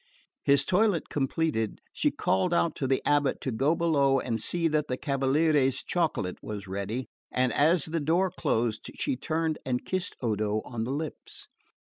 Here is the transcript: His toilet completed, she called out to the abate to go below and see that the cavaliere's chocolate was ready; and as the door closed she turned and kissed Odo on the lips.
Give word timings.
His 0.43 0.65
toilet 0.65 1.09
completed, 1.09 1.79
she 1.93 2.09
called 2.09 2.55
out 2.55 2.75
to 2.77 2.87
the 2.87 3.03
abate 3.05 3.39
to 3.41 3.51
go 3.51 3.75
below 3.75 4.19
and 4.19 4.39
see 4.39 4.67
that 4.67 4.87
the 4.87 4.97
cavaliere's 4.97 5.83
chocolate 5.83 6.41
was 6.41 6.67
ready; 6.67 7.05
and 7.31 7.53
as 7.53 7.85
the 7.85 7.99
door 7.99 8.31
closed 8.31 8.89
she 8.95 9.15
turned 9.15 9.59
and 9.63 9.85
kissed 9.85 10.15
Odo 10.19 10.63
on 10.65 10.85
the 10.85 10.91
lips. 10.91 11.45